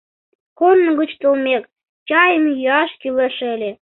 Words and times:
Корно 0.59 0.91
гыч 0.99 1.11
толмек, 1.21 1.63
чайым 2.07 2.43
йӱаш 2.59 2.91
кӱлеш 3.01 3.35
ыле. 3.53 3.71